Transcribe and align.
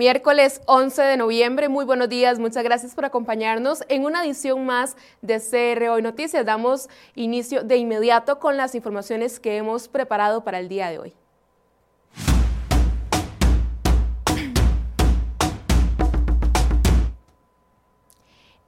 Miércoles 0.00 0.62
11 0.64 1.02
de 1.02 1.18
noviembre, 1.18 1.68
muy 1.68 1.84
buenos 1.84 2.08
días, 2.08 2.38
muchas 2.38 2.64
gracias 2.64 2.94
por 2.94 3.04
acompañarnos 3.04 3.84
en 3.90 4.06
una 4.06 4.24
edición 4.24 4.64
más 4.64 4.96
de 5.20 5.38
CR 5.38 5.90
Hoy 5.90 6.00
Noticias. 6.00 6.46
Damos 6.46 6.88
inicio 7.14 7.64
de 7.64 7.76
inmediato 7.76 8.38
con 8.38 8.56
las 8.56 8.74
informaciones 8.74 9.38
que 9.40 9.58
hemos 9.58 9.88
preparado 9.88 10.42
para 10.42 10.58
el 10.58 10.70
día 10.70 10.88
de 10.88 11.00
hoy. 11.00 11.19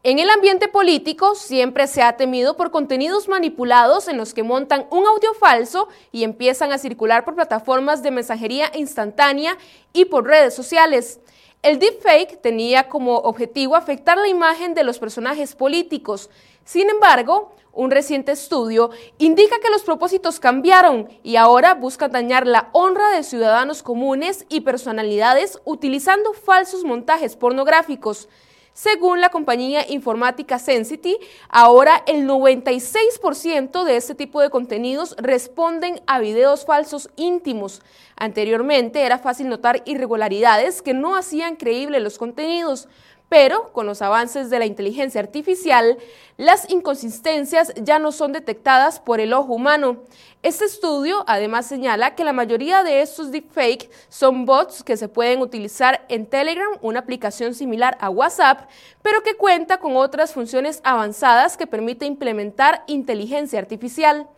En 0.04 0.18
el 0.18 0.30
ambiente 0.30 0.66
político 0.66 1.36
siempre 1.36 1.86
se 1.86 2.02
ha 2.02 2.16
temido 2.16 2.56
por 2.56 2.72
contenidos 2.72 3.28
manipulados 3.28 4.08
en 4.08 4.16
los 4.16 4.34
que 4.34 4.42
montan 4.42 4.88
un 4.90 5.06
audio 5.06 5.32
falso 5.34 5.86
y 6.10 6.24
empiezan 6.24 6.72
a 6.72 6.78
circular 6.78 7.24
por 7.24 7.36
plataformas 7.36 8.02
de 8.02 8.10
mensajería 8.10 8.72
instantánea 8.74 9.56
y 9.92 10.06
por 10.06 10.26
redes 10.26 10.54
sociales. 10.54 11.20
El 11.62 11.78
deepfake 11.78 12.42
tenía 12.42 12.88
como 12.88 13.18
objetivo 13.18 13.76
afectar 13.76 14.18
la 14.18 14.26
imagen 14.26 14.74
de 14.74 14.82
los 14.82 14.98
personajes 14.98 15.54
políticos. 15.54 16.30
Sin 16.64 16.90
embargo, 16.90 17.54
un 17.72 17.92
reciente 17.92 18.32
estudio 18.32 18.90
indica 19.18 19.60
que 19.60 19.70
los 19.70 19.82
propósitos 19.82 20.40
cambiaron 20.40 21.10
y 21.22 21.36
ahora 21.36 21.74
buscan 21.74 22.10
dañar 22.10 22.48
la 22.48 22.70
honra 22.72 23.10
de 23.10 23.22
ciudadanos 23.22 23.84
comunes 23.84 24.46
y 24.48 24.62
personalidades 24.62 25.60
utilizando 25.64 26.32
falsos 26.32 26.82
montajes 26.82 27.36
pornográficos. 27.36 28.28
Según 28.74 29.20
la 29.20 29.28
compañía 29.28 29.84
informática 29.86 30.58
Sensity, 30.58 31.18
ahora 31.50 32.02
el 32.06 32.26
96% 32.26 33.84
de 33.84 33.96
este 33.96 34.14
tipo 34.14 34.40
de 34.40 34.48
contenidos 34.48 35.14
responden 35.18 36.00
a 36.06 36.20
videos 36.20 36.64
falsos 36.64 37.10
íntimos. 37.16 37.82
Anteriormente 38.16 39.02
era 39.02 39.18
fácil 39.18 39.50
notar 39.50 39.82
irregularidades 39.84 40.80
que 40.80 40.94
no 40.94 41.16
hacían 41.16 41.56
creíbles 41.56 42.02
los 42.02 42.16
contenidos, 42.16 42.88
pero 43.32 43.72
con 43.72 43.86
los 43.86 44.02
avances 44.02 44.50
de 44.50 44.58
la 44.58 44.66
inteligencia 44.66 45.18
artificial, 45.18 45.96
las 46.36 46.68
inconsistencias 46.68 47.72
ya 47.76 47.98
no 47.98 48.12
son 48.12 48.32
detectadas 48.32 49.00
por 49.00 49.20
el 49.20 49.32
ojo 49.32 49.54
humano. 49.54 50.02
Este 50.42 50.66
estudio 50.66 51.24
además 51.26 51.64
señala 51.64 52.14
que 52.14 52.24
la 52.24 52.34
mayoría 52.34 52.82
de 52.84 53.00
estos 53.00 53.30
deepfakes 53.30 53.88
son 54.10 54.44
bots 54.44 54.84
que 54.84 54.98
se 54.98 55.08
pueden 55.08 55.40
utilizar 55.40 56.04
en 56.10 56.26
Telegram, 56.26 56.76
una 56.82 56.98
aplicación 56.98 57.54
similar 57.54 57.96
a 58.02 58.10
WhatsApp, 58.10 58.68
pero 59.00 59.22
que 59.22 59.34
cuenta 59.34 59.78
con 59.78 59.96
otras 59.96 60.34
funciones 60.34 60.82
avanzadas 60.84 61.56
que 61.56 61.66
permite 61.66 62.04
implementar 62.04 62.84
inteligencia 62.86 63.58
artificial. 63.58 64.28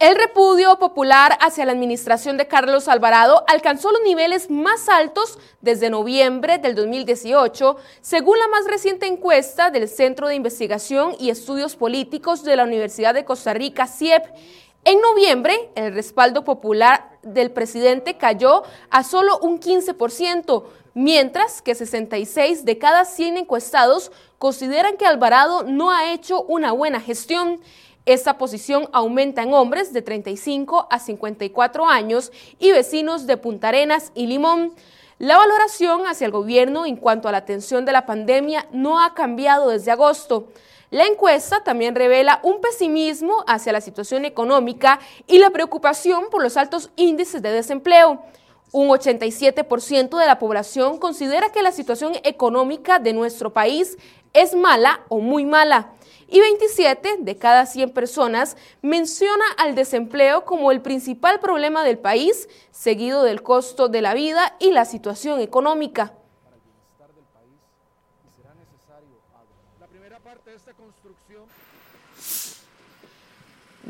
El 0.00 0.16
repudio 0.16 0.78
popular 0.78 1.36
hacia 1.42 1.66
la 1.66 1.72
administración 1.72 2.38
de 2.38 2.48
Carlos 2.48 2.88
Alvarado 2.88 3.44
alcanzó 3.46 3.92
los 3.92 4.00
niveles 4.00 4.48
más 4.48 4.88
altos 4.88 5.38
desde 5.60 5.90
noviembre 5.90 6.56
del 6.56 6.74
2018, 6.74 7.76
según 8.00 8.38
la 8.38 8.48
más 8.48 8.66
reciente 8.66 9.06
encuesta 9.06 9.68
del 9.68 9.90
Centro 9.90 10.28
de 10.28 10.36
Investigación 10.36 11.14
y 11.20 11.28
Estudios 11.28 11.76
Políticos 11.76 12.44
de 12.44 12.56
la 12.56 12.64
Universidad 12.64 13.12
de 13.12 13.26
Costa 13.26 13.52
Rica, 13.52 13.86
CIEP. 13.86 14.24
En 14.86 15.02
noviembre, 15.02 15.70
el 15.74 15.92
respaldo 15.92 16.44
popular 16.44 17.18
del 17.22 17.50
presidente 17.50 18.16
cayó 18.16 18.62
a 18.88 19.04
solo 19.04 19.38
un 19.40 19.60
15%, 19.60 20.64
mientras 20.94 21.60
que 21.60 21.74
66 21.74 22.64
de 22.64 22.78
cada 22.78 23.04
100 23.04 23.36
encuestados 23.36 24.12
consideran 24.38 24.96
que 24.96 25.04
Alvarado 25.04 25.64
no 25.64 25.90
ha 25.90 26.10
hecho 26.14 26.42
una 26.44 26.72
buena 26.72 27.02
gestión. 27.02 27.60
Esta 28.06 28.38
posición 28.38 28.88
aumenta 28.92 29.42
en 29.42 29.52
hombres 29.52 29.92
de 29.92 30.00
35 30.00 30.88
a 30.90 30.98
54 30.98 31.86
años 31.86 32.32
y 32.58 32.72
vecinos 32.72 33.26
de 33.26 33.36
Punta 33.36 33.68
Arenas 33.68 34.10
y 34.14 34.26
Limón. 34.26 34.72
La 35.18 35.36
valoración 35.36 36.06
hacia 36.06 36.24
el 36.24 36.32
gobierno 36.32 36.86
en 36.86 36.96
cuanto 36.96 37.28
a 37.28 37.32
la 37.32 37.38
atención 37.38 37.84
de 37.84 37.92
la 37.92 38.06
pandemia 38.06 38.66
no 38.72 39.04
ha 39.04 39.12
cambiado 39.12 39.68
desde 39.68 39.90
agosto. 39.90 40.48
La 40.90 41.04
encuesta 41.04 41.62
también 41.62 41.94
revela 41.94 42.40
un 42.42 42.62
pesimismo 42.62 43.44
hacia 43.46 43.72
la 43.72 43.82
situación 43.82 44.24
económica 44.24 44.98
y 45.26 45.38
la 45.38 45.50
preocupación 45.50 46.30
por 46.30 46.42
los 46.42 46.56
altos 46.56 46.90
índices 46.96 47.42
de 47.42 47.52
desempleo. 47.52 48.22
Un 48.72 48.88
87% 48.88 50.18
de 50.18 50.26
la 50.26 50.38
población 50.38 50.98
considera 50.98 51.52
que 51.52 51.62
la 51.62 51.70
situación 51.70 52.14
económica 52.24 52.98
de 52.98 53.12
nuestro 53.12 53.52
país 53.52 53.98
es 54.32 54.54
mala 54.54 55.00
o 55.10 55.18
muy 55.18 55.44
mala 55.44 55.92
y 56.30 56.40
27 56.40 57.16
de 57.18 57.36
cada 57.36 57.66
100 57.66 57.90
personas 57.90 58.56
menciona 58.82 59.44
al 59.58 59.74
desempleo 59.74 60.44
como 60.44 60.70
el 60.70 60.80
principal 60.80 61.40
problema 61.40 61.84
del 61.84 61.98
país, 61.98 62.48
seguido 62.70 63.24
del 63.24 63.42
costo 63.42 63.88
de 63.88 64.00
la 64.00 64.14
vida 64.14 64.56
y 64.60 64.70
la 64.70 64.84
situación 64.84 65.40
económica. 65.40 66.14
La 69.80 69.86
primera 69.86 70.18
parte 70.20 70.50
de 70.50 70.56
esta 70.56 70.72
construcción 70.72 71.44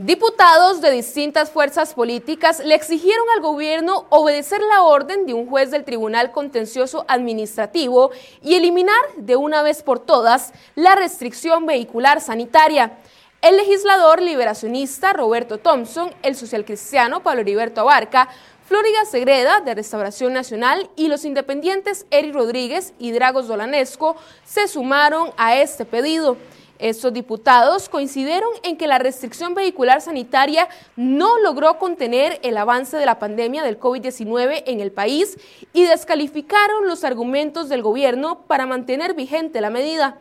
Diputados 0.03 0.81
de 0.81 0.93
distintas 0.93 1.51
fuerzas 1.51 1.93
políticas 1.93 2.65
le 2.65 2.75
exigieron 2.75 3.27
al 3.37 3.43
gobierno 3.43 4.07
obedecer 4.09 4.63
la 4.63 4.83
orden 4.83 5.27
de 5.27 5.35
un 5.35 5.47
juez 5.47 5.71
del 5.71 5.85
Tribunal 5.85 6.33
Contencioso 6.33 7.05
Administrativo 7.07 8.11
y 8.43 8.55
eliminar 8.55 8.97
de 9.19 9.37
una 9.37 9.61
vez 9.61 9.83
por 9.83 9.99
todas 10.01 10.55
la 10.75 10.95
restricción 10.95 11.67
vehicular 11.67 12.23
sanitaria. 12.23 12.97
El 13.43 13.59
legislador 13.59 14.23
liberacionista 14.23 15.13
Roberto 15.13 15.59
Thompson, 15.59 16.15
el 16.23 16.35
socialcristiano 16.35 17.23
Pablo 17.23 17.43
Heriberto 17.43 17.83
Abarca, 17.83 18.31
Flóriga 18.67 19.05
Segreda 19.05 19.61
de 19.61 19.75
Restauración 19.75 20.33
Nacional 20.33 20.89
y 20.97 21.09
los 21.09 21.27
independientes 21.27 22.07
Eri 22.11 22.33
Rodríguez 22.33 22.95
y 22.99 23.11
Dragos 23.11 23.49
Dolanesco 23.49 24.17
se 24.45 24.67
sumaron 24.67 25.31
a 25.37 25.57
este 25.57 25.85
pedido. 25.85 26.39
Estos 26.81 27.13
diputados 27.13 27.91
coincidieron 27.91 28.49
en 28.63 28.79
que 28.79 28.87
la 28.87 28.99
restricción 28.99 29.55
vehicular 29.55 30.01
sanitaria 30.01 30.67
no 30.97 31.39
logró 31.39 31.79
contener 31.79 32.41
el 32.43 32.57
avance 32.57 32.97
de 32.97 33.05
la 33.05 33.19
pandemia 33.19 33.63
del 33.63 33.79
COVID-19 33.79 34.63
en 34.65 34.81
el 34.81 34.91
país 34.91 35.37
y 35.75 35.85
descalificaron 35.85 36.89
los 36.89 37.05
argumentos 37.05 37.69
del 37.69 37.83
gobierno 37.83 38.47
para 38.47 38.65
mantener 38.65 39.13
vigente 39.13 39.61
la 39.61 39.69
medida. 39.69 40.17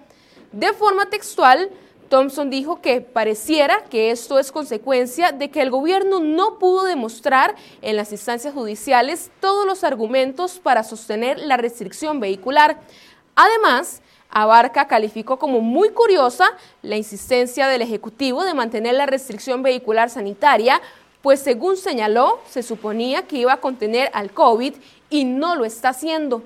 De 0.52 0.74
forma 0.74 1.06
textual, 1.06 1.70
Thompson 2.10 2.50
dijo 2.50 2.82
que 2.82 3.00
pareciera 3.00 3.86
que 3.86 4.12
esto 4.12 4.38
es 4.38 4.52
consecuencia 4.52 5.32
de 5.32 5.52
que 5.52 5.62
el 5.62 5.70
gobierno 5.70 6.20
no 6.20 6.60
pudo 6.60 6.84
demostrar 6.84 7.56
en 7.82 7.96
las 7.96 8.12
instancias 8.12 8.54
judiciales 8.54 9.32
todos 9.40 9.66
los 9.66 9.86
argumentos 9.86 10.60
para 10.60 10.84
sostener 10.84 11.40
la 11.40 11.56
restricción 11.56 12.20
vehicular. 12.20 12.82
Además, 13.36 14.02
Abarca 14.30 14.88
calificó 14.88 15.40
como 15.40 15.62
muy 15.62 15.90
curiosa 15.90 16.46
la 16.82 16.98
insistencia 16.98 17.68
del 17.68 17.82
Ejecutivo 17.82 18.44
de 18.44 18.54
mantener 18.54 18.96
la 18.96 19.06
restricción 19.06 19.64
vehicular 19.64 20.10
sanitaria, 20.10 20.82
pues 21.22 21.40
según 21.40 21.78
señaló, 21.78 22.40
se 22.48 22.64
suponía 22.64 23.24
que 23.24 23.38
iba 23.38 23.54
a 23.54 23.58
contener 23.58 24.10
al 24.14 24.32
COVID 24.32 24.74
y 25.10 25.26
no 25.26 25.56
lo 25.56 25.66
está 25.66 25.90
haciendo. 25.90 26.44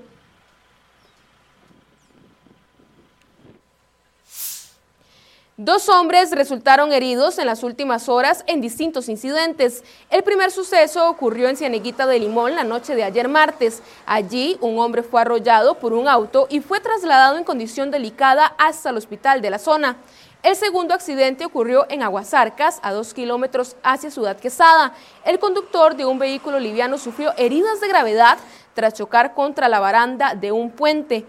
Dos 5.56 5.88
hombres 5.88 6.32
resultaron 6.32 6.92
heridos 6.92 7.38
en 7.38 7.46
las 7.46 7.62
últimas 7.62 8.08
horas 8.08 8.42
en 8.48 8.60
distintos 8.60 9.08
incidentes. 9.08 9.84
El 10.10 10.24
primer 10.24 10.50
suceso 10.50 11.08
ocurrió 11.08 11.48
en 11.48 11.56
Cieneguita 11.56 12.08
de 12.08 12.18
Limón 12.18 12.56
la 12.56 12.64
noche 12.64 12.96
de 12.96 13.04
ayer 13.04 13.28
martes. 13.28 13.80
Allí 14.04 14.58
un 14.60 14.80
hombre 14.80 15.04
fue 15.04 15.20
arrollado 15.20 15.78
por 15.78 15.92
un 15.92 16.08
auto 16.08 16.48
y 16.50 16.58
fue 16.58 16.80
trasladado 16.80 17.38
en 17.38 17.44
condición 17.44 17.92
delicada 17.92 18.46
hasta 18.58 18.90
el 18.90 18.96
hospital 18.96 19.42
de 19.42 19.50
la 19.50 19.60
zona. 19.60 19.96
El 20.42 20.56
segundo 20.56 20.92
accidente 20.92 21.44
ocurrió 21.44 21.86
en 21.88 22.02
Aguasarcas, 22.02 22.80
a 22.82 22.92
dos 22.92 23.14
kilómetros 23.14 23.76
hacia 23.84 24.10
Ciudad 24.10 24.36
Quesada. 24.36 24.92
El 25.24 25.38
conductor 25.38 25.94
de 25.94 26.04
un 26.04 26.18
vehículo 26.18 26.58
liviano 26.58 26.98
sufrió 26.98 27.32
heridas 27.36 27.80
de 27.80 27.86
gravedad 27.86 28.38
tras 28.74 28.94
chocar 28.94 29.34
contra 29.34 29.68
la 29.68 29.78
baranda 29.78 30.34
de 30.34 30.50
un 30.50 30.72
puente. 30.72 31.24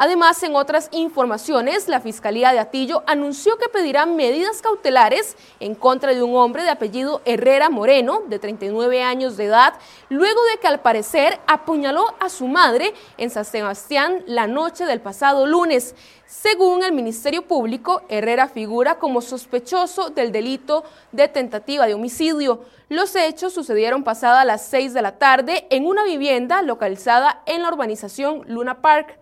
Además, 0.00 0.40
en 0.44 0.54
otras 0.54 0.88
informaciones, 0.92 1.88
la 1.88 1.98
Fiscalía 1.98 2.52
de 2.52 2.60
Atillo 2.60 3.02
anunció 3.08 3.58
que 3.58 3.68
pedirá 3.68 4.06
medidas 4.06 4.62
cautelares 4.62 5.36
en 5.58 5.74
contra 5.74 6.14
de 6.14 6.22
un 6.22 6.36
hombre 6.36 6.62
de 6.62 6.70
apellido 6.70 7.20
Herrera 7.24 7.68
Moreno, 7.68 8.22
de 8.28 8.38
39 8.38 9.02
años 9.02 9.36
de 9.36 9.46
edad, 9.46 9.74
luego 10.08 10.40
de 10.52 10.60
que 10.60 10.68
al 10.68 10.78
parecer 10.82 11.40
apuñaló 11.48 12.14
a 12.20 12.28
su 12.28 12.46
madre 12.46 12.94
en 13.16 13.28
San 13.28 13.44
Sebastián 13.44 14.22
la 14.26 14.46
noche 14.46 14.84
del 14.84 15.00
pasado 15.00 15.46
lunes. 15.46 15.96
Según 16.26 16.84
el 16.84 16.92
Ministerio 16.92 17.42
Público, 17.42 18.02
Herrera 18.08 18.46
figura 18.46 19.00
como 19.00 19.20
sospechoso 19.20 20.10
del 20.10 20.30
delito 20.30 20.84
de 21.10 21.26
tentativa 21.26 21.88
de 21.88 21.94
homicidio. 21.94 22.60
Los 22.88 23.16
hechos 23.16 23.52
sucedieron 23.52 24.04
pasada 24.04 24.44
las 24.44 24.64
6 24.66 24.94
de 24.94 25.02
la 25.02 25.18
tarde 25.18 25.66
en 25.70 25.86
una 25.86 26.04
vivienda 26.04 26.62
localizada 26.62 27.42
en 27.46 27.62
la 27.62 27.68
urbanización 27.68 28.44
Luna 28.46 28.80
Park. 28.80 29.18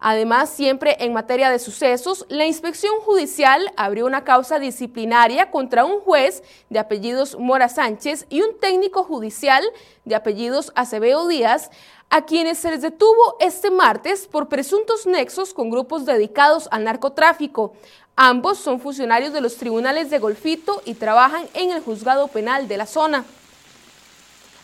Además, 0.00 0.50
siempre 0.50 0.96
en 1.00 1.12
materia 1.12 1.50
de 1.50 1.58
sucesos, 1.58 2.24
la 2.28 2.46
inspección 2.46 3.00
judicial 3.00 3.72
abrió 3.76 4.06
una 4.06 4.22
causa 4.22 4.60
disciplinaria 4.60 5.50
contra 5.50 5.84
un 5.84 6.00
juez 6.00 6.44
de 6.70 6.78
apellidos 6.78 7.36
Mora 7.36 7.68
Sánchez 7.68 8.26
y 8.28 8.42
un 8.42 8.58
técnico 8.60 9.02
judicial 9.02 9.64
de 10.04 10.14
apellidos 10.14 10.72
Acevedo 10.76 11.26
Díaz, 11.26 11.70
a 12.10 12.24
quienes 12.24 12.58
se 12.58 12.70
les 12.70 12.82
detuvo 12.82 13.36
este 13.40 13.70
martes 13.70 14.28
por 14.28 14.48
presuntos 14.48 15.04
nexos 15.04 15.52
con 15.52 15.68
grupos 15.68 16.06
dedicados 16.06 16.68
al 16.70 16.84
narcotráfico. 16.84 17.72
Ambos 18.14 18.58
son 18.58 18.80
funcionarios 18.80 19.32
de 19.32 19.40
los 19.40 19.56
tribunales 19.56 20.10
de 20.10 20.18
Golfito 20.20 20.80
y 20.84 20.94
trabajan 20.94 21.46
en 21.54 21.72
el 21.72 21.82
juzgado 21.82 22.28
penal 22.28 22.68
de 22.68 22.76
la 22.76 22.86
zona. 22.86 23.24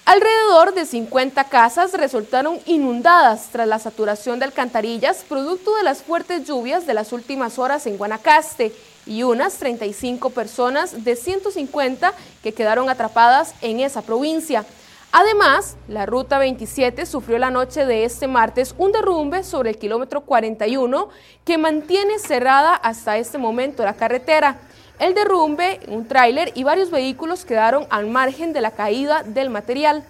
Alrededor 0.07 0.75
de 0.75 0.85
50 0.85 1.45
casas 1.45 1.95
resultaron 1.95 2.59
inundadas 2.67 3.49
tras 3.51 3.67
la 3.67 3.79
saturación 3.79 4.39
de 4.39 4.45
alcantarillas 4.45 5.25
producto 5.27 5.75
de 5.77 5.83
las 5.83 6.03
fuertes 6.03 6.45
lluvias 6.47 6.87
de 6.87 6.93
las 6.93 7.15
últimas 7.15 7.59
horas 7.59 7.87
en 7.87 7.97
Guanacaste 7.97 8.75
y 9.07 9.23
unas 9.23 9.57
35 9.57 10.29
personas 10.29 11.05
de 11.05 11.17
150 11.17 12.13
que 12.43 12.53
quedaron 12.53 12.91
atrapadas 12.91 13.55
en 13.63 13.81
esa 13.81 14.03
provincia. 14.03 14.67
Además, 15.11 15.77
la 15.89 16.05
Ruta 16.05 16.37
27 16.39 17.07
sufrió 17.07 17.39
la 17.39 17.51
noche 17.51 17.87
de 17.87 18.05
este 18.05 18.27
martes 18.27 18.75
un 18.77 18.93
derrumbe 18.93 19.43
sobre 19.43 19.71
el 19.71 19.79
kilómetro 19.79 20.21
41 20.21 21.09
que 21.47 21.57
mantiene 21.57 22.19
cerrada 22.19 22.75
hasta 22.75 23.17
este 23.17 23.39
momento 23.39 23.83
la 23.83 23.95
carretera. 23.95 24.59
El 24.99 25.15
derrumbe, 25.15 25.81
un 25.89 26.07
tráiler 26.07 26.53
y 26.55 26.63
varios 26.63 26.91
vehículos 26.91 27.45
quedaron 27.45 27.87
al 27.91 28.07
margen 28.07 28.53
de 28.53 28.61
la 28.61 28.71
caída 28.71 29.23
del 29.25 29.51
material. 29.51 30.05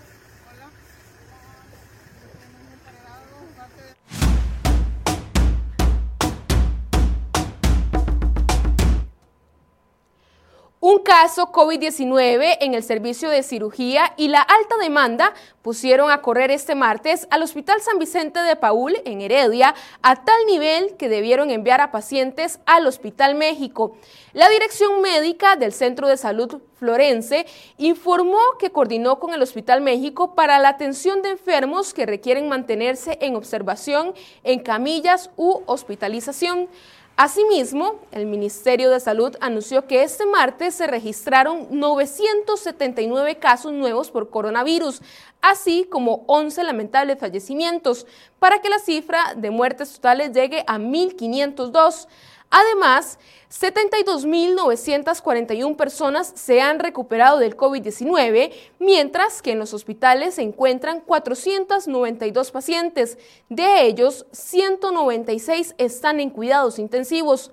Un 10.94 11.02
caso 11.02 11.50
COVID-19 11.50 12.58
en 12.61 12.75
el 12.75 12.85
servicio 12.85 13.29
de 13.29 13.43
cirugía 13.43 14.14
y 14.17 14.29
la 14.29 14.41
alta 14.41 14.76
demanda 14.81 15.35
pusieron 15.61 16.12
a 16.12 16.23
correr 16.23 16.52
este 16.52 16.76
martes 16.76 17.26
al 17.32 17.43
Hospital 17.43 17.81
San 17.81 17.99
Vicente 17.99 18.38
de 18.38 18.55
Paul 18.55 18.94
en 19.05 19.20
Heredia 19.20 19.75
a 20.02 20.25
tal 20.25 20.37
nivel 20.46 20.94
que 20.96 21.08
debieron 21.08 21.50
enviar 21.50 21.81
a 21.81 21.91
pacientes 21.91 22.61
al 22.64 22.87
Hospital 22.87 23.35
México. 23.35 23.96
La 24.35 24.49
Dirección 24.49 25.00
Médica 25.00 25.56
del 25.56 25.73
Centro 25.73 26.06
de 26.06 26.17
Salud 26.17 26.61
Florense 26.79 27.44
informó 27.76 28.38
que 28.61 28.70
coordinó 28.70 29.19
con 29.19 29.35
el 29.35 29.43
Hospital 29.43 29.81
México 29.81 30.37
para 30.37 30.61
la 30.61 30.69
atención 30.69 31.23
de 31.23 31.31
enfermos 31.31 31.93
que 31.93 32.06
requieren 32.06 32.49
mantenerse 32.49 33.19
en 33.20 33.35
observación 33.35 34.14
en 34.44 34.61
camillas 34.61 35.31
u 35.37 35.62
hospitalización. 35.67 36.69
Asimismo, 37.16 38.00
el 38.11 38.26
Ministerio 38.26 38.90
de 38.90 38.99
Salud 38.99 39.37
anunció 39.40 39.87
que 39.87 40.02
este 40.02 40.26
martes 40.26 40.75
se 40.75 40.88
registraron 40.88 41.69
979 41.70 43.37
casos 43.37 43.72
nuevos 43.72 44.11
por 44.11 44.31
coronavirus, 44.31 45.00
así 45.40 45.87
como 45.88 46.25
11 46.26 46.64
lamentables 46.64 47.20
fallecimientos, 47.20 48.08
para 48.40 48.61
que 48.61 48.69
la 48.69 48.81
cifra 48.81 49.34
de 49.37 49.52
muertes 49.52 49.93
totales 49.93 50.32
llegue 50.32 50.64
a 50.66 50.78
1.502. 50.78 52.08
Además, 52.56 53.18
72.941 53.50 55.74
personas 55.74 56.32
se 56.36 56.60
han 56.60 56.78
recuperado 56.78 57.40
del 57.40 57.56
COVID-19, 57.56 58.52
mientras 58.78 59.42
que 59.42 59.50
en 59.50 59.58
los 59.58 59.74
hospitales 59.74 60.36
se 60.36 60.42
encuentran 60.42 61.00
492 61.00 62.52
pacientes. 62.52 63.18
De 63.48 63.82
ellos, 63.82 64.26
196 64.30 65.74
están 65.78 66.20
en 66.20 66.30
cuidados 66.30 66.78
intensivos. 66.78 67.50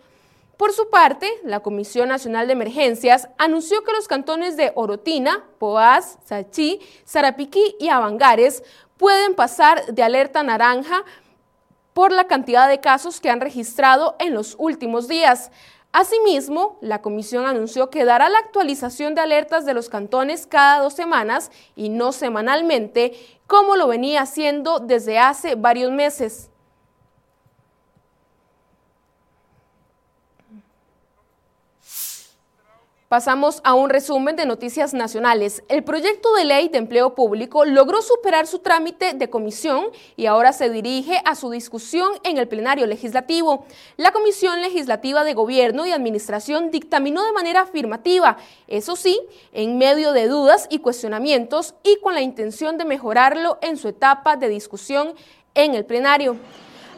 Por 0.56 0.72
su 0.72 0.92
parte, 0.92 1.28
la 1.44 1.62
Comisión 1.62 2.10
Nacional 2.10 2.46
de 2.46 2.54
Emergencias 2.54 3.28
anunció 3.40 3.84
que 3.84 3.94
los 3.94 4.08
cantones 4.08 4.56
de 4.56 4.72
Orotina, 4.76 5.48
Poás, 5.58 6.20
Sachí, 6.26 6.80
Sarapiquí 7.06 7.76
y 7.80 7.90
Avangares 7.90 8.62
pueden 8.98 9.34
pasar 9.34 9.84
de 9.88 10.04
alerta 10.04 10.44
naranja 10.44 11.04
por 11.94 12.12
la 12.12 12.26
cantidad 12.26 12.70
de 12.70 12.80
casos 12.80 13.20
que 13.20 13.30
han 13.30 13.42
registrado 13.42 14.16
en 14.20 14.34
los 14.34 14.56
últimos 14.60 15.08
días. 15.08 15.52
Asimismo, 15.94 16.78
la 16.80 17.02
comisión 17.02 17.46
anunció 17.46 17.90
que 17.90 18.06
dará 18.06 18.30
la 18.30 18.38
actualización 18.38 19.14
de 19.14 19.22
alertas 19.22 19.66
de 19.66 19.74
los 19.74 19.90
cantones 19.90 20.48
cada 20.48 20.82
dos 20.82 20.94
semanas 20.94 21.52
y 21.76 21.90
no 21.90 22.14
semanalmente, 22.14 23.14
como 23.46 23.76
lo 23.76 23.88
venía 23.88 24.22
haciendo 24.22 24.80
desde 24.80 25.20
hace 25.20 25.56
varios 25.56 25.92
meses. 25.92 26.51
Pasamos 33.12 33.60
a 33.66 33.74
un 33.74 33.90
resumen 33.90 34.38
de 34.38 34.46
noticias 34.46 34.94
nacionales. 34.94 35.64
El 35.68 35.84
proyecto 35.84 36.34
de 36.34 36.46
ley 36.46 36.70
de 36.70 36.78
empleo 36.78 37.14
público 37.14 37.66
logró 37.66 38.02
superar 38.02 38.48
su 38.48 38.60
trámite 38.60 39.12
de 39.16 39.30
comisión 39.30 39.88
y 40.16 40.28
ahora 40.28 40.54
se 40.54 40.70
dirige 40.70 41.22
a 41.26 41.36
su 41.36 41.50
discusión 41.50 42.10
en 42.24 42.38
el 42.38 42.48
plenario 42.48 42.88
legislativo. 42.88 43.66
La 43.98 44.14
Comisión 44.14 44.62
Legislativa 44.62 45.26
de 45.26 45.34
Gobierno 45.34 45.86
y 45.86 45.92
Administración 45.92 46.72
dictaminó 46.72 47.26
de 47.26 47.34
manera 47.34 47.64
afirmativa, 47.64 48.38
eso 48.70 48.96
sí, 48.96 49.20
en 49.52 49.78
medio 49.78 50.14
de 50.14 50.30
dudas 50.30 50.68
y 50.70 50.80
cuestionamientos 50.80 51.76
y 51.84 52.00
con 52.00 52.14
la 52.14 52.22
intención 52.22 52.78
de 52.78 52.86
mejorarlo 52.86 53.58
en 53.62 53.76
su 53.76 53.90
etapa 53.90 54.38
de 54.38 54.48
discusión 54.48 55.16
en 55.54 55.76
el 55.76 55.84
plenario. 55.84 56.38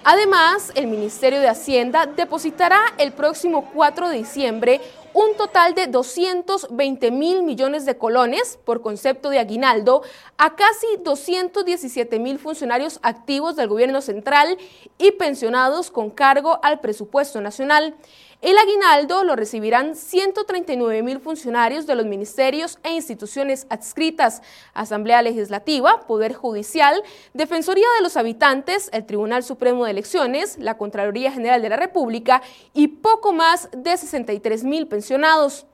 Además, 0.06 0.74
el 0.76 0.88
Ministerio 0.88 1.40
de 1.40 1.48
Hacienda 1.48 2.06
depositará 2.06 2.82
el 2.98 3.14
próximo 3.14 3.72
4 3.74 4.10
de 4.10 4.18
diciembre 4.18 4.82
un 5.14 5.36
total 5.38 5.76
de 5.76 5.88
220 5.88 7.12
mil 7.12 7.44
millones 7.44 7.86
de 7.86 7.98
colones 7.98 8.60
por 8.66 8.82
concepto 8.82 9.30
de 9.30 9.40
aguinaldo 9.40 10.02
a 10.38 10.56
casi 10.56 10.88
217 11.04 12.20
mil 12.20 12.40
funcionarios 12.40 13.00
activos 13.04 13.56
del 13.56 13.68
gobierno 13.68 14.02
central 14.02 14.58
y 14.98 15.12
pensionados 15.12 15.92
con 15.92 16.10
cargo 16.10 16.60
al 16.64 16.80
presupuesto 16.80 17.42
nacional. 17.42 17.96
El 18.44 18.58
aguinaldo 18.58 19.24
lo 19.24 19.38
recibirán 19.38 19.96
139 19.96 21.02
mil 21.02 21.22
funcionarios 21.22 21.88
de 21.88 21.96
los 21.96 22.06
ministerios 22.06 22.78
e 22.84 22.92
instituciones 22.92 23.66
adscritas, 23.70 24.42
Asamblea 24.74 25.22
Legislativa, 25.22 26.02
Poder 26.08 26.34
Judicial, 26.34 27.02
Defensoría 27.34 27.88
de 27.96 28.04
los 28.04 28.18
Habitantes, 28.18 28.90
el 28.92 29.06
Tribunal 29.06 29.44
Supremo 29.44 29.86
de 29.86 29.92
Elecciones, 29.92 30.58
la 30.58 30.78
Contraloría 30.78 31.32
General 31.32 31.62
de 31.62 31.70
la 31.70 31.78
República 31.78 32.42
y 32.74 32.90
poco 32.90 33.32
más 33.32 33.70
de 33.72 33.96
63 33.96 34.66
mil 34.66 34.88
pensionados. 34.88 35.66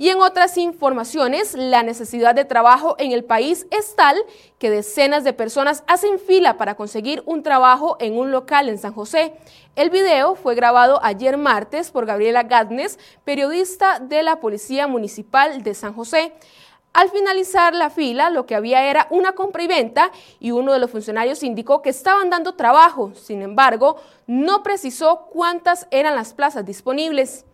Y 0.00 0.08
en 0.08 0.22
otras 0.22 0.56
informaciones, 0.56 1.52
la 1.52 1.82
necesidad 1.82 2.34
de 2.34 2.46
trabajo 2.46 2.96
en 2.98 3.12
el 3.12 3.22
país 3.22 3.66
es 3.70 3.94
tal 3.96 4.16
que 4.58 4.70
decenas 4.70 5.24
de 5.24 5.34
personas 5.34 5.84
hacen 5.86 6.18
fila 6.18 6.56
para 6.56 6.74
conseguir 6.74 7.22
un 7.26 7.42
trabajo 7.42 7.98
en 8.00 8.16
un 8.16 8.30
local 8.30 8.70
en 8.70 8.78
San 8.78 8.94
José. 8.94 9.34
El 9.76 9.90
video 9.90 10.36
fue 10.36 10.54
grabado 10.54 11.00
ayer 11.02 11.36
martes 11.36 11.90
por 11.90 12.06
Gabriela 12.06 12.44
Gatnes, 12.44 12.98
periodista 13.24 13.98
de 13.98 14.22
la 14.22 14.40
Policía 14.40 14.86
Municipal 14.86 15.62
de 15.62 15.74
San 15.74 15.92
José. 15.92 16.32
Al 16.94 17.10
finalizar 17.10 17.74
la 17.74 17.90
fila, 17.90 18.30
lo 18.30 18.46
que 18.46 18.54
había 18.54 18.84
era 18.84 19.06
una 19.10 19.32
compra 19.32 19.64
y 19.64 19.66
venta 19.66 20.12
y 20.38 20.50
uno 20.50 20.72
de 20.72 20.78
los 20.78 20.90
funcionarios 20.90 21.42
indicó 21.42 21.82
que 21.82 21.90
estaban 21.90 22.30
dando 22.30 22.54
trabajo. 22.54 23.12
Sin 23.14 23.42
embargo, 23.42 23.96
no 24.26 24.62
precisó 24.62 25.26
cuántas 25.30 25.86
eran 25.90 26.14
las 26.14 26.32
plazas 26.32 26.64
disponibles. 26.64 27.44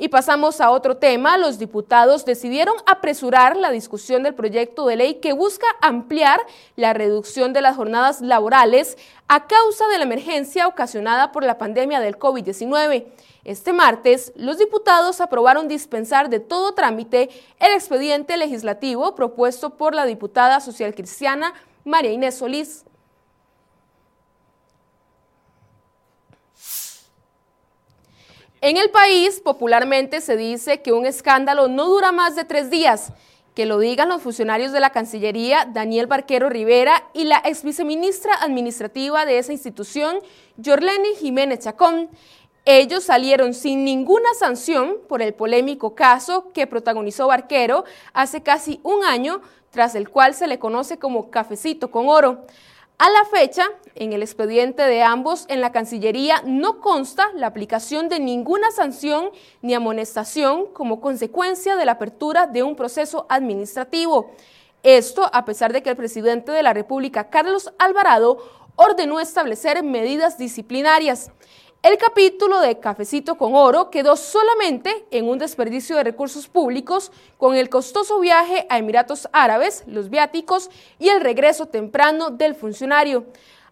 Y 0.00 0.08
pasamos 0.08 0.60
a 0.60 0.70
otro 0.70 0.96
tema. 0.96 1.36
Los 1.38 1.58
diputados 1.58 2.24
decidieron 2.24 2.76
apresurar 2.86 3.56
la 3.56 3.72
discusión 3.72 4.22
del 4.22 4.34
proyecto 4.34 4.86
de 4.86 4.94
ley 4.94 5.14
que 5.16 5.32
busca 5.32 5.66
ampliar 5.82 6.40
la 6.76 6.92
reducción 6.92 7.52
de 7.52 7.62
las 7.62 7.74
jornadas 7.74 8.20
laborales 8.20 8.96
a 9.26 9.48
causa 9.48 9.88
de 9.88 9.98
la 9.98 10.04
emergencia 10.04 10.68
ocasionada 10.68 11.32
por 11.32 11.42
la 11.42 11.58
pandemia 11.58 11.98
del 11.98 12.16
COVID-19. 12.16 13.06
Este 13.42 13.72
martes, 13.72 14.32
los 14.36 14.58
diputados 14.58 15.20
aprobaron 15.20 15.66
dispensar 15.66 16.30
de 16.30 16.38
todo 16.38 16.74
trámite 16.74 17.28
el 17.58 17.72
expediente 17.72 18.36
legislativo 18.36 19.16
propuesto 19.16 19.70
por 19.70 19.96
la 19.96 20.06
diputada 20.06 20.60
socialcristiana 20.60 21.54
María 21.84 22.12
Inés 22.12 22.36
Solís. 22.36 22.84
En 28.60 28.76
el 28.76 28.90
país, 28.90 29.40
popularmente 29.40 30.20
se 30.20 30.36
dice 30.36 30.82
que 30.82 30.92
un 30.92 31.06
escándalo 31.06 31.68
no 31.68 31.86
dura 31.86 32.10
más 32.10 32.34
de 32.34 32.44
tres 32.44 32.70
días. 32.70 33.12
Que 33.54 33.66
lo 33.66 33.78
digan 33.78 34.08
los 34.08 34.20
funcionarios 34.20 34.72
de 34.72 34.80
la 34.80 34.90
Cancillería, 34.90 35.68
Daniel 35.72 36.08
Barquero 36.08 36.48
Rivera, 36.48 37.04
y 37.12 37.24
la 37.24 37.40
ex 37.44 37.62
viceministra 37.62 38.34
administrativa 38.40 39.24
de 39.26 39.38
esa 39.38 39.52
institución, 39.52 40.18
Yorleni 40.56 41.14
Jiménez 41.20 41.60
Chacón. 41.60 42.08
Ellos 42.64 43.04
salieron 43.04 43.54
sin 43.54 43.84
ninguna 43.84 44.28
sanción 44.36 44.96
por 45.08 45.22
el 45.22 45.34
polémico 45.34 45.94
caso 45.94 46.50
que 46.52 46.66
protagonizó 46.66 47.28
Barquero 47.28 47.84
hace 48.12 48.42
casi 48.42 48.80
un 48.82 49.04
año, 49.04 49.40
tras 49.70 49.94
el 49.94 50.08
cual 50.08 50.34
se 50.34 50.48
le 50.48 50.58
conoce 50.58 50.98
como 50.98 51.30
cafecito 51.30 51.92
con 51.92 52.08
oro. 52.08 52.44
A 53.00 53.10
la 53.10 53.24
fecha, 53.26 53.64
en 53.94 54.12
el 54.12 54.22
expediente 54.22 54.82
de 54.82 55.04
ambos 55.04 55.44
en 55.48 55.60
la 55.60 55.70
Cancillería 55.70 56.42
no 56.44 56.80
consta 56.80 57.30
la 57.36 57.46
aplicación 57.46 58.08
de 58.08 58.18
ninguna 58.18 58.72
sanción 58.72 59.30
ni 59.62 59.72
amonestación 59.74 60.66
como 60.72 61.00
consecuencia 61.00 61.76
de 61.76 61.84
la 61.84 61.92
apertura 61.92 62.48
de 62.48 62.64
un 62.64 62.74
proceso 62.74 63.26
administrativo. 63.28 64.32
Esto 64.82 65.30
a 65.32 65.44
pesar 65.44 65.72
de 65.72 65.80
que 65.80 65.90
el 65.90 65.96
presidente 65.96 66.50
de 66.50 66.64
la 66.64 66.72
República, 66.72 67.30
Carlos 67.30 67.72
Alvarado, 67.78 68.38
ordenó 68.74 69.20
establecer 69.20 69.84
medidas 69.84 70.36
disciplinarias. 70.36 71.30
El 71.80 71.96
capítulo 71.96 72.60
de 72.60 72.80
Cafecito 72.80 73.36
con 73.36 73.54
Oro 73.54 73.88
quedó 73.88 74.16
solamente 74.16 75.06
en 75.12 75.28
un 75.28 75.38
desperdicio 75.38 75.94
de 75.96 76.02
recursos 76.02 76.48
públicos 76.48 77.12
con 77.36 77.54
el 77.54 77.68
costoso 77.68 78.18
viaje 78.18 78.66
a 78.68 78.78
Emiratos 78.78 79.28
Árabes, 79.32 79.84
los 79.86 80.10
viáticos 80.10 80.70
y 80.98 81.08
el 81.08 81.20
regreso 81.20 81.66
temprano 81.66 82.30
del 82.30 82.56
funcionario. 82.56 83.26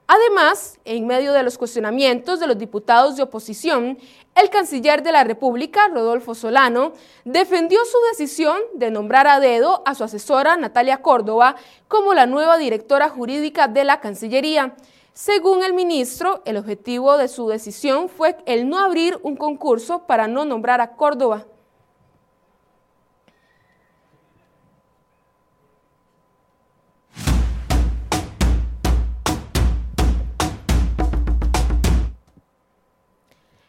Además, 0.06 0.78
en 0.84 1.08
medio 1.08 1.32
de 1.32 1.42
los 1.42 1.58
cuestionamientos 1.58 2.38
de 2.38 2.46
los 2.46 2.56
diputados 2.56 3.16
de 3.16 3.24
oposición, 3.24 3.98
el 4.36 4.50
canciller 4.50 5.02
de 5.02 5.10
la 5.10 5.24
República, 5.24 5.88
Rodolfo 5.88 6.36
Solano, 6.36 6.92
defendió 7.24 7.80
su 7.84 7.98
decisión 8.12 8.56
de 8.74 8.92
nombrar 8.92 9.26
a 9.26 9.40
dedo 9.40 9.82
a 9.84 9.96
su 9.96 10.04
asesora 10.04 10.56
Natalia 10.56 11.02
Córdoba 11.02 11.56
como 11.88 12.14
la 12.14 12.26
nueva 12.26 12.56
directora 12.56 13.08
jurídica 13.08 13.66
de 13.66 13.82
la 13.82 14.00
Cancillería. 14.00 14.76
Según 15.16 15.62
el 15.64 15.72
ministro, 15.72 16.42
el 16.44 16.58
objetivo 16.58 17.16
de 17.16 17.28
su 17.28 17.48
decisión 17.48 18.10
fue 18.10 18.36
el 18.44 18.68
no 18.68 18.78
abrir 18.78 19.18
un 19.22 19.34
concurso 19.34 20.06
para 20.06 20.28
no 20.28 20.44
nombrar 20.44 20.82
a 20.82 20.94
Córdoba. 20.94 21.46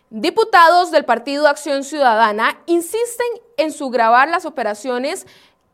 Diputados 0.10 0.92
del 0.92 1.06
Partido 1.06 1.48
Acción 1.48 1.86
Ciudadana 1.86 2.62
insisten 2.66 3.28
en 3.56 3.72
grabar 3.90 4.28
las 4.28 4.46
operaciones 4.46 5.26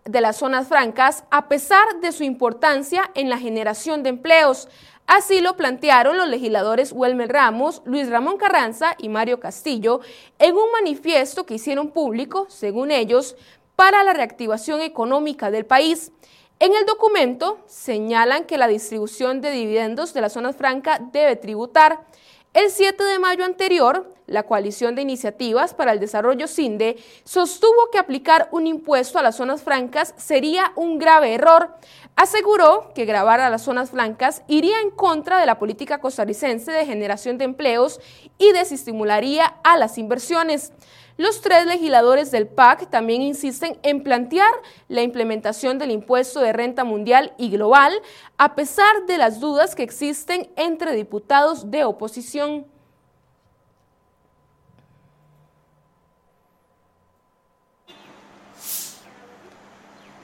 de 0.06 0.22
las 0.22 0.38
zonas 0.38 0.68
francas 0.68 1.24
a 1.32 1.48
pesar 1.48 2.00
de 2.02 2.12
su 2.12 2.24
importancia 2.24 3.10
en 3.16 3.30
la 3.30 3.38
generación 3.38 4.04
de 4.04 4.10
empleos. 4.10 4.68
Así 5.08 5.42
lo 5.42 5.58
plantearon 5.58 6.18
los 6.18 6.28
legisladores 6.28 6.94
Wilmer 6.94 7.32
Ramos, 7.32 7.82
Luis 7.86 8.10
Ramón 8.10 8.38
Carranza 8.38 8.96
y 8.98 9.10
Mario 9.10 9.40
Castillo 9.40 10.00
en 10.40 10.56
un 10.56 10.72
manifiesto 10.72 11.46
que 11.46 11.56
hicieron 11.56 11.92
público, 11.92 12.48
según 12.50 12.92
ellos, 12.92 13.36
para 13.76 14.04
la 14.04 14.14
reactivación 14.14 14.82
económica 14.82 15.52
del 15.52 15.66
país. 15.66 16.12
En 16.60 16.74
el 16.74 16.86
documento 16.86 17.60
señalan 17.66 18.46
que 18.46 18.58
la 18.58 18.68
distribución 18.68 19.42
de 19.42 19.52
dividendos 19.52 20.14
de 20.14 20.22
la 20.22 20.30
zona 20.30 20.54
franca 20.54 21.00
debe 21.12 21.36
tributar. 21.36 22.06
El 22.54 22.70
7 22.70 23.04
de 23.04 23.18
mayo 23.18 23.46
anterior, 23.46 24.14
la 24.28 24.44
Coalición 24.44 24.94
de 24.94 25.02
Iniciativas 25.02 25.74
para 25.74 25.92
el 25.92 26.00
Desarrollo 26.00 26.48
CINDE 26.48 26.98
sostuvo 27.24 27.90
que 27.92 27.98
aplicar 27.98 28.48
un 28.52 28.68
impuesto 28.68 29.18
a 29.18 29.24
las 29.24 29.38
zonas 29.38 29.64
francas 29.64 30.14
sería 30.18 30.72
un 30.76 31.00
grave 31.00 31.34
error. 31.34 31.76
Aseguró 32.16 32.92
que 32.94 33.06
grabar 33.06 33.40
a 33.40 33.50
las 33.50 33.64
zonas 33.64 33.90
francas 33.90 34.44
iría 34.48 34.80
en 34.82 34.92
contra 34.92 35.40
de 35.40 35.48
la 35.48 35.58
política 35.58 36.00
costarricense 36.00 36.72
de 36.72 36.86
generación 36.86 37.40
de 37.40 37.46
empleos 37.46 38.00
y 38.38 38.52
desestimularía 38.52 39.56
a 39.64 39.76
las 39.76 39.98
inversiones. 39.98 40.74
Los 41.16 41.42
tres 41.42 41.68
legisladores 41.68 42.32
del 42.32 42.48
PAC 42.48 42.90
también 42.90 43.22
insisten 43.22 43.78
en 43.84 44.02
plantear 44.02 44.52
la 44.88 45.04
implementación 45.04 45.78
del 45.78 45.92
impuesto 45.92 46.40
de 46.40 46.54
renta 46.54 46.84
mundial 46.84 47.34
y 47.38 47.52
global, 47.52 47.94
a 48.38 48.56
pesar 48.56 49.06
de 49.06 49.20
las 49.20 49.40
dudas 49.40 49.76
que 49.76 49.84
existen 49.84 50.50
entre 50.56 50.96
diputados 50.96 51.70
de 51.70 51.84
oposición. 51.84 52.66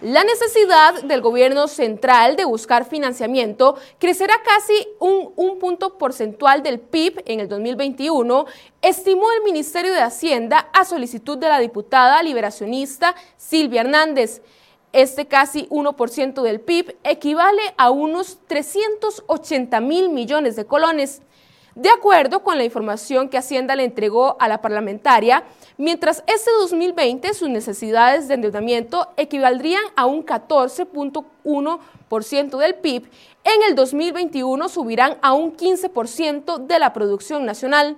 La 0.02 0.24
necesidad 0.24 1.04
del 1.04 1.20
gobierno 1.20 1.68
central 1.68 2.38
de 2.38 2.46
buscar 2.46 2.86
financiamiento 2.86 3.76
crecerá 4.00 4.34
casi 4.46 4.88
un, 4.98 5.34
un, 5.36 5.60
punto 5.60 5.98
porcentual 5.98 6.64
del 6.64 6.80
PIB 6.80 7.22
en 7.26 7.42
el 7.42 7.50
2021, 7.50 8.46
estimó 8.82 9.30
el 9.34 9.44
Ministerio 9.44 9.92
de 9.92 10.00
Hacienda 10.00 10.70
a 10.72 10.86
solicitud 10.86 11.38
de 11.38 11.50
la 11.50 11.60
diputada 11.60 12.24
liberacionista 12.24 13.14
Silvia 13.36 13.82
Hernández. 13.82 14.42
Este 14.94 15.28
casi 15.28 15.68
1% 15.68 16.42
del 16.44 16.62
PIB 16.62 16.96
equivale 17.04 17.62
a 17.76 17.92
unos 17.92 18.40
380 18.48 19.82
mil 19.82 20.10
millones 20.10 20.56
de 20.56 20.66
colones. 20.66 21.22
De 21.76 21.90
acuerdo 21.90 22.44
con 22.44 22.58
la 22.58 22.64
información 22.64 23.30
que 23.30 23.38
Hacienda 23.38 23.76
le 23.76 23.84
entregó 23.84 24.38
a 24.40 24.48
la 24.48 24.62
parlamentaria, 24.62 25.44
mientras 25.78 26.24
este 26.28 26.50
2020 26.60 27.34
sus 27.34 27.50
necesidades 27.50 28.28
de 28.28 28.34
endeudamiento 28.34 29.08
equivaldrían 29.18 29.84
a 29.96 30.06
un 30.06 30.26
14.1% 30.26 32.58
del 32.58 32.76
PIB, 32.76 33.10
en 33.44 33.64
el 33.68 33.76
2021 33.76 34.68
subirán 34.68 35.18
a 35.22 35.34
un 35.34 35.56
15% 35.56 36.66
de 36.66 36.80
la 36.80 36.92
producción 36.92 37.46
nacional. 37.46 37.98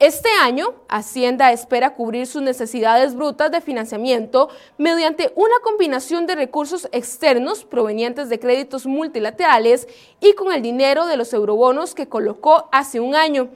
Este 0.00 0.30
año, 0.40 0.76
Hacienda 0.88 1.52
espera 1.52 1.94
cubrir 1.94 2.26
sus 2.26 2.40
necesidades 2.40 3.14
brutas 3.14 3.50
de 3.50 3.60
financiamiento 3.60 4.48
mediante 4.78 5.30
una 5.36 5.56
combinación 5.62 6.26
de 6.26 6.36
recursos 6.36 6.88
externos 6.90 7.66
provenientes 7.66 8.30
de 8.30 8.40
créditos 8.40 8.86
multilaterales 8.86 9.86
y 10.22 10.32
con 10.32 10.54
el 10.54 10.62
dinero 10.62 11.04
de 11.04 11.18
los 11.18 11.34
eurobonos 11.34 11.94
que 11.94 12.08
colocó 12.08 12.70
hace 12.72 12.98
un 12.98 13.14
año. 13.14 13.50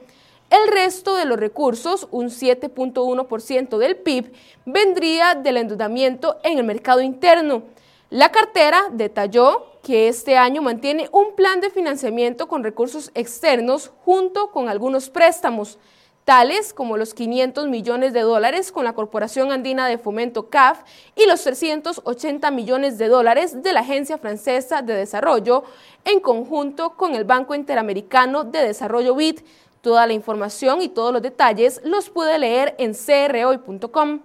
El 0.51 0.71
resto 0.71 1.15
de 1.15 1.25
los 1.25 1.39
recursos, 1.39 2.07
un 2.11 2.27
7.1% 2.27 3.79
del 3.79 3.95
PIB, 3.95 4.31
vendría 4.67 5.33
del 5.33 5.57
endeudamiento 5.57 6.37
en 6.43 6.59
el 6.59 6.63
mercado 6.63 7.01
interno. 7.01 7.63
La 8.11 8.31
cartera 8.31 8.83
detalló 8.91 9.65
que 9.81 10.07
este 10.09 10.37
año 10.37 10.61
mantiene 10.61 11.09
un 11.11 11.33
plan 11.35 11.59
de 11.59 11.71
financiamiento 11.71 12.47
con 12.47 12.63
recursos 12.63 13.09
externos 13.15 13.91
junto 14.05 14.51
con 14.51 14.69
algunos 14.69 15.09
préstamos 15.09 15.79
tales 16.25 16.73
como 16.73 16.97
los 16.97 17.13
500 17.13 17.67
millones 17.67 18.11
de 18.11 18.21
dólares 18.21 18.71
con 18.71 18.83
la 18.83 18.93
Corporación 18.93 19.51
Andina 19.51 19.87
de 19.87 19.99
Fomento 19.99 20.49
CAF 20.49 20.81
y 21.15 21.27
los 21.27 21.43
380 21.43 22.49
millones 22.51 22.97
de 22.97 23.07
dólares 23.07 23.61
de 23.61 23.71
la 23.71 23.81
Agencia 23.81 24.17
Francesa 24.17 24.81
de 24.81 24.95
Desarrollo, 24.95 25.63
en 26.03 26.19
conjunto 26.19 26.97
con 26.97 27.15
el 27.15 27.23
Banco 27.23 27.53
Interamericano 27.53 28.43
de 28.43 28.63
Desarrollo 28.63 29.15
BID. 29.15 29.41
Toda 29.81 30.07
la 30.07 30.13
información 30.13 30.81
y 30.81 30.89
todos 30.89 31.13
los 31.13 31.21
detalles 31.21 31.79
los 31.83 32.09
puede 32.09 32.39
leer 32.39 32.73
en 32.79 32.93
crhoy.com. 32.95 34.21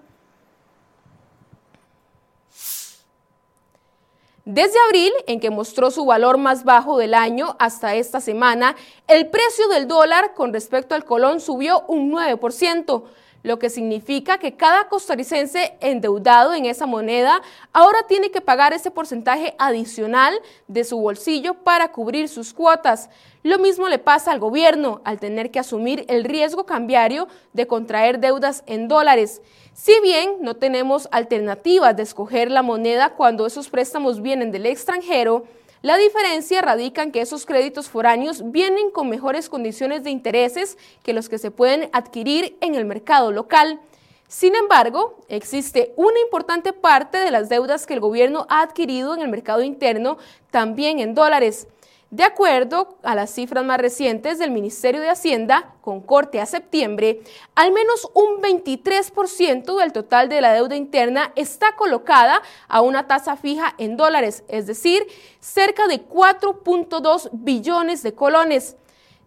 Desde 4.52 4.80
abril, 4.88 5.12
en 5.28 5.38
que 5.38 5.48
mostró 5.48 5.92
su 5.92 6.04
valor 6.04 6.36
más 6.36 6.64
bajo 6.64 6.98
del 6.98 7.14
año 7.14 7.54
hasta 7.60 7.94
esta 7.94 8.20
semana, 8.20 8.74
el 9.06 9.28
precio 9.28 9.68
del 9.68 9.86
dólar 9.86 10.34
con 10.34 10.52
respecto 10.52 10.96
al 10.96 11.04
colón 11.04 11.38
subió 11.38 11.84
un 11.86 12.10
9%, 12.10 13.04
lo 13.42 13.58
que 13.58 13.70
significa 13.70 14.38
que 14.38 14.56
cada 14.56 14.88
costarricense 14.88 15.74
endeudado 15.80 16.54
en 16.54 16.66
esa 16.66 16.86
moneda 16.86 17.42
ahora 17.72 18.06
tiene 18.06 18.30
que 18.30 18.40
pagar 18.40 18.72
ese 18.72 18.90
porcentaje 18.90 19.54
adicional 19.58 20.34
de 20.68 20.84
su 20.84 20.98
bolsillo 20.98 21.54
para 21.54 21.92
cubrir 21.92 22.28
sus 22.28 22.52
cuotas. 22.52 23.10
Lo 23.42 23.58
mismo 23.58 23.88
le 23.88 23.98
pasa 23.98 24.32
al 24.32 24.38
gobierno 24.38 25.00
al 25.04 25.18
tener 25.18 25.50
que 25.50 25.58
asumir 25.58 26.04
el 26.08 26.24
riesgo 26.24 26.66
cambiario 26.66 27.26
de 27.54 27.66
contraer 27.66 28.20
deudas 28.20 28.62
en 28.66 28.86
dólares. 28.86 29.40
Si 29.72 29.98
bien 30.02 30.36
no 30.40 30.56
tenemos 30.56 31.08
alternativas 31.10 31.96
de 31.96 32.02
escoger 32.02 32.50
la 32.50 32.62
moneda 32.62 33.14
cuando 33.14 33.46
esos 33.46 33.70
préstamos 33.70 34.20
vienen 34.20 34.50
del 34.50 34.66
extranjero, 34.66 35.44
la 35.82 35.96
diferencia 35.96 36.60
radica 36.60 37.02
en 37.02 37.10
que 37.10 37.22
esos 37.22 37.46
créditos 37.46 37.88
foráneos 37.88 38.50
vienen 38.52 38.90
con 38.90 39.08
mejores 39.08 39.48
condiciones 39.48 40.04
de 40.04 40.10
intereses 40.10 40.76
que 41.02 41.14
los 41.14 41.30
que 41.30 41.38
se 41.38 41.50
pueden 41.50 41.88
adquirir 41.94 42.58
en 42.60 42.74
el 42.74 42.84
mercado 42.84 43.32
local. 43.32 43.80
Sin 44.28 44.54
embargo, 44.54 45.16
existe 45.28 45.94
una 45.96 46.20
importante 46.20 46.74
parte 46.74 47.16
de 47.18 47.30
las 47.30 47.48
deudas 47.48 47.86
que 47.86 47.94
el 47.94 48.00
gobierno 48.00 48.46
ha 48.50 48.60
adquirido 48.60 49.14
en 49.14 49.22
el 49.22 49.28
mercado 49.28 49.62
interno 49.62 50.18
también 50.50 51.00
en 51.00 51.14
dólares. 51.14 51.66
De 52.10 52.24
acuerdo 52.24 52.98
a 53.04 53.14
las 53.14 53.30
cifras 53.30 53.64
más 53.64 53.78
recientes 53.78 54.40
del 54.40 54.50
Ministerio 54.50 55.00
de 55.00 55.10
Hacienda, 55.10 55.76
con 55.80 56.00
corte 56.00 56.40
a 56.40 56.46
septiembre, 56.46 57.20
al 57.54 57.70
menos 57.70 58.10
un 58.14 58.42
23% 58.42 59.78
del 59.78 59.92
total 59.92 60.28
de 60.28 60.40
la 60.40 60.52
deuda 60.52 60.74
interna 60.74 61.32
está 61.36 61.76
colocada 61.76 62.42
a 62.66 62.80
una 62.80 63.06
tasa 63.06 63.36
fija 63.36 63.76
en 63.78 63.96
dólares, 63.96 64.42
es 64.48 64.66
decir, 64.66 65.06
cerca 65.38 65.86
de 65.86 66.04
4.2 66.04 67.28
billones 67.32 68.02
de 68.02 68.12
colones. 68.12 68.76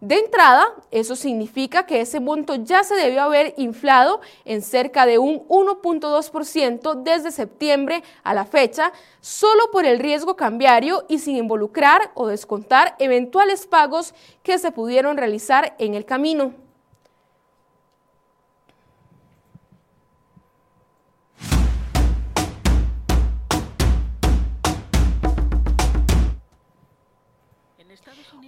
De 0.04 0.18
entrada, 0.18 0.66
eso 0.90 1.16
significa 1.16 1.86
que 1.86 2.02
ese 2.02 2.20
monto 2.20 2.56
ya 2.56 2.84
se 2.84 2.94
debió 2.94 3.22
haber 3.22 3.54
inflado 3.56 4.20
en 4.44 4.60
cerca 4.60 5.06
de 5.06 5.16
un 5.16 5.48
1.2% 5.48 7.02
desde 7.02 7.30
septiembre 7.30 8.02
a 8.22 8.34
la 8.34 8.44
fecha, 8.44 8.92
solo 9.22 9.70
por 9.72 9.86
el 9.86 9.98
riesgo 9.98 10.36
cambiario 10.36 11.06
y 11.08 11.20
sin 11.20 11.36
involucrar 11.36 12.10
o 12.12 12.26
descontar 12.26 12.96
eventuales 12.98 13.66
pagos 13.66 14.12
que 14.42 14.58
se 14.58 14.72
pudieron 14.72 15.16
realizar 15.16 15.74
en 15.78 15.94
el 15.94 16.04
camino. 16.04 16.63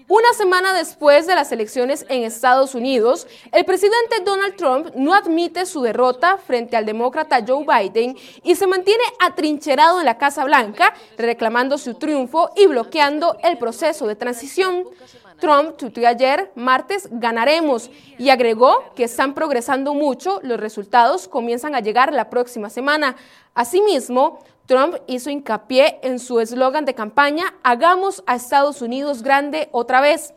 Una 0.08 0.32
semana 0.34 0.72
después 0.72 1.26
de 1.26 1.34
las 1.34 1.50
elecciones 1.50 2.06
en 2.08 2.22
Estados 2.22 2.76
Unidos, 2.76 3.26
el 3.50 3.64
presidente 3.64 4.20
Donald 4.24 4.54
Trump 4.54 4.90
no 4.94 5.12
admite 5.12 5.66
su 5.66 5.82
derrota 5.82 6.38
frente 6.38 6.76
al 6.76 6.86
demócrata 6.86 7.44
Joe 7.44 7.66
Biden 7.66 8.16
y 8.44 8.54
se 8.54 8.68
mantiene 8.68 9.02
atrincherado 9.18 9.98
en 9.98 10.06
la 10.06 10.16
Casa 10.16 10.44
Blanca, 10.44 10.94
reclamando 11.18 11.76
su 11.76 11.94
triunfo 11.94 12.50
y 12.54 12.68
bloqueando 12.68 13.36
el 13.42 13.58
proceso 13.58 14.06
de 14.06 14.14
transición. 14.14 14.84
Trump 15.40 15.76
tuiteó 15.76 16.08
ayer, 16.08 16.52
martes, 16.54 17.08
ganaremos, 17.10 17.90
y 18.16 18.30
agregó 18.30 18.84
que 18.94 19.04
están 19.04 19.34
progresando 19.34 19.92
mucho, 19.92 20.40
los 20.42 20.60
resultados 20.60 21.26
comienzan 21.26 21.74
a 21.74 21.80
llegar 21.80 22.12
la 22.12 22.30
próxima 22.30 22.70
semana. 22.70 23.16
Asimismo, 23.54 24.38
Trump 24.66 24.96
hizo 25.06 25.30
hincapié 25.30 26.00
en 26.02 26.18
su 26.18 26.40
eslogan 26.40 26.84
de 26.84 26.94
campaña, 26.94 27.54
hagamos 27.62 28.22
a 28.26 28.34
Estados 28.34 28.82
Unidos 28.82 29.22
grande 29.22 29.68
otra 29.72 30.00
vez. 30.00 30.34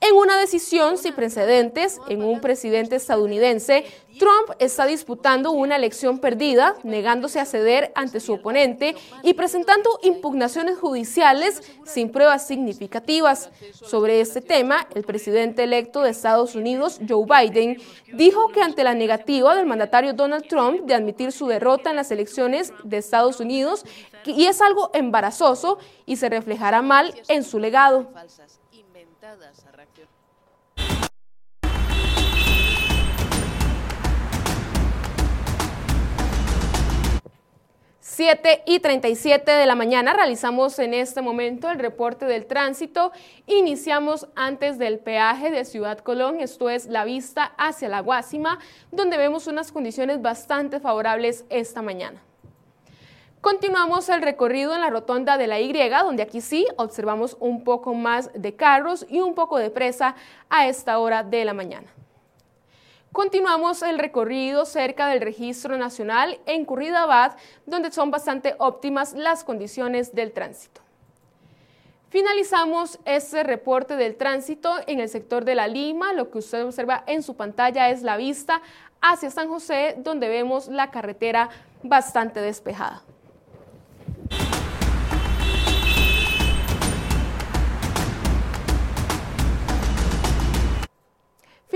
En 0.00 0.14
una 0.14 0.38
decisión 0.38 0.98
sin 0.98 1.14
precedentes 1.14 1.98
en 2.08 2.22
un 2.22 2.40
presidente 2.40 2.96
estadounidense, 2.96 3.86
Trump 4.18 4.50
está 4.58 4.84
disputando 4.84 5.52
una 5.52 5.76
elección 5.76 6.18
perdida, 6.18 6.76
negándose 6.84 7.40
a 7.40 7.46
ceder 7.46 7.92
ante 7.94 8.20
su 8.20 8.34
oponente 8.34 8.94
y 9.22 9.32
presentando 9.34 9.98
impugnaciones 10.02 10.78
judiciales 10.78 11.62
sin 11.84 12.12
pruebas 12.12 12.46
significativas. 12.46 13.50
Sobre 13.72 14.20
este 14.20 14.42
tema, 14.42 14.86
el 14.94 15.02
presidente 15.02 15.64
electo 15.64 16.02
de 16.02 16.10
Estados 16.10 16.54
Unidos, 16.54 17.00
Joe 17.08 17.24
Biden, 17.26 17.78
dijo 18.12 18.48
que 18.48 18.60
ante 18.60 18.84
la 18.84 18.94
negativa 18.94 19.56
del 19.56 19.66
mandatario 19.66 20.12
Donald 20.12 20.46
Trump 20.46 20.82
de 20.82 20.94
admitir 20.94 21.32
su 21.32 21.46
derrota 21.46 21.88
en 21.90 21.96
las 21.96 22.10
elecciones 22.10 22.72
de 22.84 22.98
Estados 22.98 23.40
Unidos, 23.40 23.84
y 24.26 24.46
es 24.46 24.60
algo 24.60 24.90
embarazoso 24.92 25.78
y 26.04 26.16
se 26.16 26.28
reflejará 26.28 26.82
mal 26.82 27.14
en 27.28 27.44
su 27.44 27.58
legado. 27.58 28.08
7 38.00 38.62
y 38.66 38.78
37 38.78 39.50
de 39.50 39.66
la 39.66 39.74
mañana 39.74 40.14
realizamos 40.14 40.78
en 40.78 40.94
este 40.94 41.22
momento 41.22 41.70
el 41.70 41.78
reporte 41.78 42.24
del 42.24 42.46
tránsito. 42.46 43.10
Iniciamos 43.46 44.28
antes 44.36 44.78
del 44.78 45.00
peaje 45.00 45.50
de 45.50 45.64
Ciudad 45.64 45.98
Colón, 45.98 46.40
esto 46.40 46.70
es 46.70 46.86
la 46.86 47.04
vista 47.04 47.52
hacia 47.58 47.88
la 47.88 48.00
Guásima, 48.00 48.58
donde 48.92 49.18
vemos 49.18 49.48
unas 49.48 49.72
condiciones 49.72 50.22
bastante 50.22 50.80
favorables 50.80 51.44
esta 51.50 51.82
mañana. 51.82 52.22
Continuamos 53.40 54.08
el 54.08 54.22
recorrido 54.22 54.74
en 54.74 54.80
la 54.80 54.90
rotonda 54.90 55.38
de 55.38 55.46
la 55.46 55.60
Y, 55.60 55.72
donde 55.72 56.22
aquí 56.22 56.40
sí 56.40 56.66
observamos 56.76 57.36
un 57.38 57.62
poco 57.62 57.94
más 57.94 58.30
de 58.34 58.56
carros 58.56 59.06
y 59.08 59.20
un 59.20 59.34
poco 59.34 59.58
de 59.58 59.70
presa 59.70 60.16
a 60.50 60.66
esta 60.66 60.98
hora 60.98 61.22
de 61.22 61.44
la 61.44 61.54
mañana. 61.54 61.86
Continuamos 63.12 63.82
el 63.82 63.98
recorrido 63.98 64.66
cerca 64.66 65.06
del 65.06 65.22
registro 65.22 65.78
nacional 65.78 66.38
en 66.44 66.64
Curridabad, 66.64 67.36
donde 67.64 67.90
son 67.90 68.10
bastante 68.10 68.54
óptimas 68.58 69.14
las 69.14 69.42
condiciones 69.42 70.14
del 70.14 70.32
tránsito. 70.32 70.82
Finalizamos 72.10 72.98
este 73.04 73.42
reporte 73.42 73.96
del 73.96 74.16
tránsito 74.16 74.74
en 74.86 75.00
el 75.00 75.08
sector 75.08 75.44
de 75.44 75.54
La 75.54 75.66
Lima. 75.66 76.12
Lo 76.12 76.30
que 76.30 76.38
usted 76.38 76.64
observa 76.64 77.04
en 77.06 77.22
su 77.22 77.36
pantalla 77.36 77.90
es 77.90 78.02
la 78.02 78.16
vista 78.16 78.60
hacia 79.00 79.30
San 79.30 79.48
José, 79.48 79.94
donde 79.98 80.28
vemos 80.28 80.68
la 80.68 80.90
carretera 80.90 81.48
bastante 81.82 82.40
despejada. 82.40 83.02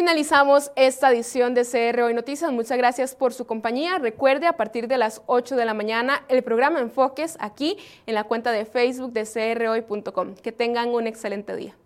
Finalizamos 0.01 0.73
esta 0.77 1.13
edición 1.13 1.53
de 1.53 1.63
CR 1.63 2.01
Hoy 2.01 2.15
Noticias. 2.15 2.51
Muchas 2.51 2.79
gracias 2.79 3.15
por 3.15 3.35
su 3.35 3.47
compañía. 3.47 3.99
Recuerde, 3.99 4.47
a 4.47 4.55
partir 4.55 4.89
de 4.89 4.97
las 4.97 5.21
8 5.27 5.57
de 5.57 5.67
la 5.67 5.75
mañana, 5.75 6.25
el 6.29 6.43
programa 6.43 6.81
Enfoques 6.81 7.37
aquí 7.39 7.77
en 8.07 8.15
la 8.15 8.25
cuenta 8.25 8.51
de 8.51 8.65
Facebook 8.65 9.13
de 9.13 9.27
crhoy.com. 9.27 10.37
Que 10.37 10.53
tengan 10.53 10.89
un 10.89 11.07
excelente 11.07 11.55
día. 11.55 11.77